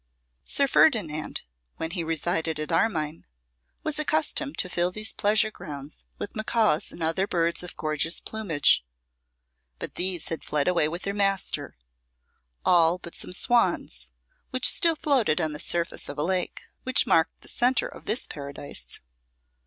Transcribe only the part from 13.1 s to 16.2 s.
some swans which still floated on the surface of